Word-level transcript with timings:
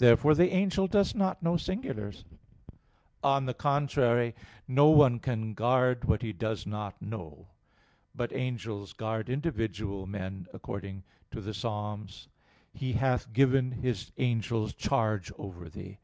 Therefore 0.00 0.34
the 0.34 0.50
angel 0.52 0.88
does 0.88 1.14
not 1.14 1.40
know 1.40 1.56
singulars. 1.56 2.24
On 3.22 3.46
the 3.46 3.54
contrary, 3.54 4.34
No 4.66 4.88
one 4.90 5.20
can 5.20 5.54
guard 5.54 6.04
what 6.04 6.20
he 6.20 6.32
does 6.32 6.66
not 6.66 7.00
know. 7.00 7.46
But 8.12 8.32
angels 8.32 8.92
guard 8.92 9.30
individual 9.30 10.04
men, 10.04 10.48
according 10.52 11.04
to 11.30 11.40
Ps. 11.40 11.62
90:11: 11.62 12.26
"He 12.74 12.92
hath 12.94 13.32
given 13.32 13.70
His 13.70 14.10
angels 14.18 14.74
charge 14.74 15.30
over 15.38 15.68
Thee." 15.68 15.98